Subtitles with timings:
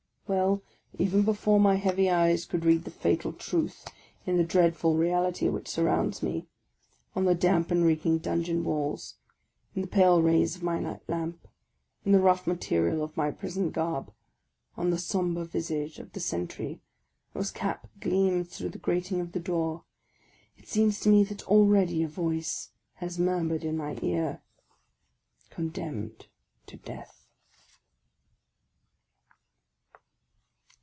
[0.41, 0.61] "Well,
[0.97, 3.85] even before my heavy eyes could read the fatal truth
[4.25, 6.47] in the dreadful reality which surrounds me,—
[7.17, 9.15] on the damp and reeking dungeon walls,
[9.75, 11.49] in the pale rays of my night lamp,
[12.05, 14.13] in the rough material of my prison garb,
[14.77, 16.79] on the sombre visage of the sentry,
[17.33, 19.83] whose cap gleams through the grating of the door,—
[20.57, 24.41] it seems to me that already a voice has murmured in my ear,
[25.49, 26.27] —"Condemned
[26.67, 27.17] to death!